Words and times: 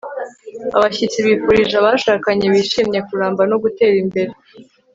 abashyitsi 0.75 1.17
bifurije 1.25 1.75
abashakanye 1.81 2.45
bishimye 2.53 2.99
kuramba 3.07 3.41
no 3.51 3.57
gutera 3.63 3.95
imbere 4.03 4.33